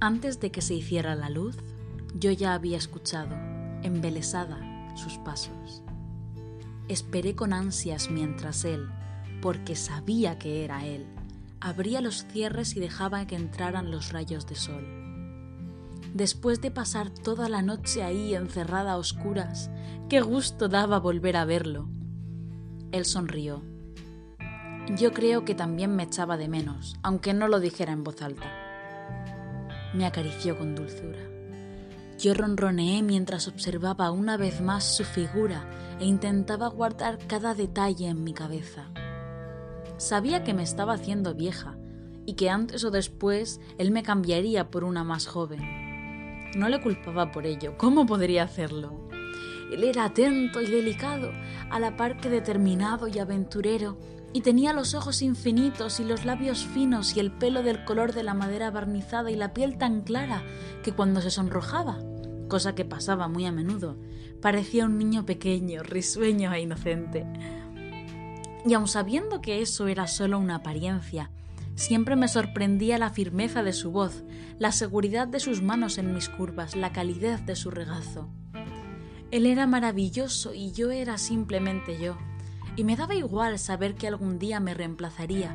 Antes 0.00 0.38
de 0.38 0.52
que 0.52 0.62
se 0.62 0.74
hiciera 0.74 1.16
la 1.16 1.28
luz, 1.28 1.56
yo 2.14 2.30
ya 2.30 2.54
había 2.54 2.76
escuchado, 2.76 3.34
embelesada, 3.82 4.96
sus 4.96 5.18
pasos. 5.18 5.82
Esperé 6.86 7.34
con 7.34 7.52
ansias 7.52 8.08
mientras 8.08 8.64
él, 8.64 8.88
porque 9.42 9.74
sabía 9.74 10.38
que 10.38 10.64
era 10.64 10.86
él, 10.86 11.06
abría 11.60 12.00
los 12.00 12.24
cierres 12.28 12.76
y 12.76 12.80
dejaba 12.80 13.26
que 13.26 13.34
entraran 13.34 13.90
los 13.90 14.12
rayos 14.12 14.46
de 14.46 14.54
sol. 14.54 14.86
Después 16.14 16.60
de 16.60 16.70
pasar 16.70 17.10
toda 17.10 17.48
la 17.48 17.62
noche 17.62 18.04
ahí 18.04 18.36
encerrada 18.36 18.92
a 18.92 18.98
oscuras, 18.98 19.68
qué 20.08 20.20
gusto 20.20 20.68
daba 20.68 21.00
volver 21.00 21.36
a 21.36 21.44
verlo. 21.44 21.88
Él 22.92 23.04
sonrió. 23.04 23.64
Yo 24.96 25.12
creo 25.12 25.44
que 25.44 25.56
también 25.56 25.96
me 25.96 26.04
echaba 26.04 26.36
de 26.36 26.46
menos, 26.46 26.96
aunque 27.02 27.34
no 27.34 27.48
lo 27.48 27.58
dijera 27.58 27.92
en 27.92 28.04
voz 28.04 28.22
alta. 28.22 28.67
Me 29.94 30.06
acarició 30.06 30.56
con 30.58 30.74
dulzura. 30.74 31.18
Yo 32.18 32.34
ronroneé 32.34 33.02
mientras 33.02 33.48
observaba 33.48 34.10
una 34.10 34.36
vez 34.36 34.60
más 34.60 34.96
su 34.96 35.04
figura 35.04 35.64
e 36.00 36.04
intentaba 36.04 36.68
guardar 36.68 37.18
cada 37.26 37.54
detalle 37.54 38.08
en 38.08 38.24
mi 38.24 38.34
cabeza. 38.34 38.90
Sabía 39.96 40.44
que 40.44 40.52
me 40.52 40.62
estaba 40.62 40.94
haciendo 40.94 41.34
vieja 41.34 41.76
y 42.26 42.34
que 42.34 42.50
antes 42.50 42.84
o 42.84 42.90
después 42.90 43.60
él 43.78 43.90
me 43.90 44.02
cambiaría 44.02 44.70
por 44.70 44.84
una 44.84 45.04
más 45.04 45.26
joven. 45.26 46.50
No 46.56 46.68
le 46.68 46.80
culpaba 46.80 47.30
por 47.30 47.46
ello. 47.46 47.76
¿Cómo 47.78 48.04
podría 48.04 48.42
hacerlo? 48.42 49.07
Él 49.72 49.84
era 49.84 50.04
atento 50.04 50.60
y 50.60 50.66
delicado, 50.66 51.32
a 51.70 51.78
la 51.78 51.96
par 51.96 52.18
que 52.18 52.30
determinado 52.30 53.08
y 53.08 53.18
aventurero, 53.18 53.98
y 54.32 54.42
tenía 54.42 54.72
los 54.72 54.94
ojos 54.94 55.22
infinitos 55.22 56.00
y 56.00 56.04
los 56.04 56.24
labios 56.24 56.66
finos 56.66 57.16
y 57.16 57.20
el 57.20 57.32
pelo 57.32 57.62
del 57.62 57.84
color 57.84 58.12
de 58.12 58.22
la 58.22 58.34
madera 58.34 58.70
barnizada 58.70 59.30
y 59.30 59.36
la 59.36 59.54
piel 59.54 59.78
tan 59.78 60.02
clara 60.02 60.42
que 60.82 60.92
cuando 60.92 61.20
se 61.20 61.30
sonrojaba, 61.30 61.98
cosa 62.48 62.74
que 62.74 62.84
pasaba 62.84 63.28
muy 63.28 63.46
a 63.46 63.52
menudo, 63.52 63.96
parecía 64.42 64.84
un 64.84 64.98
niño 64.98 65.24
pequeño, 65.24 65.82
risueño 65.82 66.52
e 66.52 66.60
inocente. 66.60 67.26
Y 68.66 68.74
aun 68.74 68.88
sabiendo 68.88 69.40
que 69.40 69.62
eso 69.62 69.86
era 69.88 70.06
solo 70.06 70.38
una 70.38 70.56
apariencia, 70.56 71.30
siempre 71.74 72.16
me 72.16 72.28
sorprendía 72.28 72.98
la 72.98 73.10
firmeza 73.10 73.62
de 73.62 73.72
su 73.72 73.90
voz, 73.92 74.24
la 74.58 74.72
seguridad 74.72 75.28
de 75.28 75.40
sus 75.40 75.62
manos 75.62 75.96
en 75.96 76.12
mis 76.12 76.28
curvas, 76.28 76.76
la 76.76 76.92
calidez 76.92 77.46
de 77.46 77.56
su 77.56 77.70
regazo. 77.70 78.28
Él 79.30 79.46
era 79.46 79.66
maravilloso 79.66 80.54
y 80.54 80.72
yo 80.72 80.90
era 80.90 81.18
simplemente 81.18 81.98
yo, 81.98 82.16
y 82.76 82.84
me 82.84 82.96
daba 82.96 83.14
igual 83.14 83.58
saber 83.58 83.94
que 83.94 84.08
algún 84.08 84.38
día 84.38 84.60
me 84.60 84.74
reemplazaría, 84.74 85.54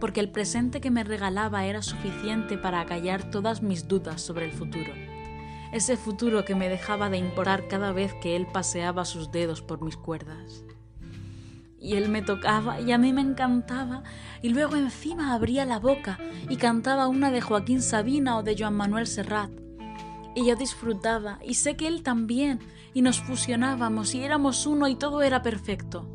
porque 0.00 0.20
el 0.20 0.30
presente 0.30 0.80
que 0.80 0.90
me 0.90 1.04
regalaba 1.04 1.64
era 1.64 1.82
suficiente 1.82 2.58
para 2.58 2.80
acallar 2.80 3.30
todas 3.30 3.62
mis 3.62 3.86
dudas 3.86 4.20
sobre 4.20 4.46
el 4.46 4.52
futuro. 4.52 4.92
Ese 5.72 5.96
futuro 5.96 6.44
que 6.44 6.54
me 6.54 6.68
dejaba 6.68 7.10
de 7.10 7.18
importar 7.18 7.68
cada 7.68 7.92
vez 7.92 8.12
que 8.14 8.36
él 8.36 8.46
paseaba 8.52 9.04
sus 9.04 9.30
dedos 9.30 9.62
por 9.62 9.82
mis 9.82 9.96
cuerdas 9.96 10.64
y 11.82 11.96
él 11.96 12.08
me 12.08 12.22
tocaba 12.22 12.80
y 12.80 12.92
a 12.92 12.98
mí 12.98 13.12
me 13.12 13.22
encantaba 13.22 14.04
y 14.40 14.50
luego 14.50 14.76
encima 14.76 15.34
abría 15.34 15.66
la 15.66 15.80
boca 15.80 16.18
y 16.48 16.56
cantaba 16.56 17.08
una 17.08 17.30
de 17.30 17.40
Joaquín 17.40 17.82
Sabina 17.82 18.38
o 18.38 18.42
de 18.44 18.56
Joan 18.56 18.74
Manuel 18.74 19.06
Serrat. 19.08 19.50
Y 20.34 20.46
yo 20.46 20.56
disfrutaba 20.56 21.38
y 21.42 21.54
sé 21.54 21.76
que 21.76 21.86
él 21.86 22.02
también 22.02 22.60
y 22.94 23.02
nos 23.02 23.20
fusionábamos 23.20 24.14
y 24.14 24.22
éramos 24.22 24.66
uno 24.66 24.88
y 24.88 24.96
todo 24.96 25.22
era 25.22 25.42
perfecto. 25.42 26.08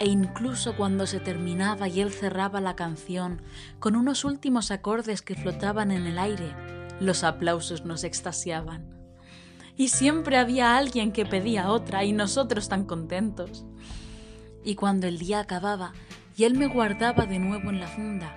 E 0.00 0.06
incluso 0.06 0.76
cuando 0.76 1.06
se 1.06 1.20
terminaba 1.20 1.88
y 1.88 2.00
él 2.00 2.10
cerraba 2.10 2.60
la 2.60 2.74
canción 2.74 3.42
con 3.78 3.96
unos 3.96 4.24
últimos 4.24 4.70
acordes 4.70 5.22
que 5.22 5.34
flotaban 5.34 5.90
en 5.90 6.06
el 6.06 6.18
aire, 6.18 6.54
los 7.00 7.22
aplausos 7.22 7.84
nos 7.84 8.02
extasiaban. 8.04 8.94
Y 9.76 9.88
siempre 9.88 10.36
había 10.36 10.76
alguien 10.76 11.12
que 11.12 11.26
pedía 11.26 11.70
otra 11.70 12.04
y 12.04 12.12
nosotros 12.12 12.68
tan 12.68 12.84
contentos. 12.84 13.64
Y 14.64 14.76
cuando 14.76 15.06
el 15.06 15.18
día 15.18 15.40
acababa 15.40 15.92
y 16.36 16.44
él 16.44 16.54
me 16.54 16.68
guardaba 16.68 17.26
de 17.26 17.38
nuevo 17.38 17.70
en 17.70 17.80
la 17.80 17.88
funda, 17.88 18.36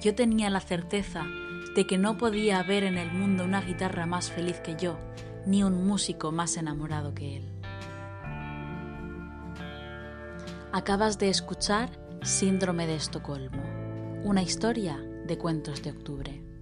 yo 0.00 0.14
tenía 0.14 0.50
la 0.50 0.60
certeza 0.60 1.26
de 1.74 1.86
que 1.86 1.98
no 1.98 2.16
podía 2.16 2.58
haber 2.58 2.84
en 2.84 2.98
el 2.98 3.12
mundo 3.12 3.44
una 3.44 3.60
guitarra 3.60 4.06
más 4.06 4.30
feliz 4.30 4.60
que 4.60 4.76
yo, 4.76 4.98
ni 5.46 5.62
un 5.62 5.86
músico 5.86 6.32
más 6.32 6.56
enamorado 6.56 7.14
que 7.14 7.36
él. 7.38 7.50
Acabas 10.72 11.18
de 11.18 11.28
escuchar 11.28 11.90
Síndrome 12.22 12.86
de 12.86 12.96
Estocolmo, 12.96 13.62
una 14.24 14.42
historia 14.42 14.98
de 15.26 15.38
cuentos 15.38 15.82
de 15.82 15.90
octubre. 15.90 16.53